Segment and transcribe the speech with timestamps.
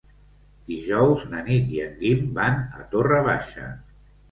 [0.71, 3.71] Dijous na Nit i en Guim van a Torre Baixa.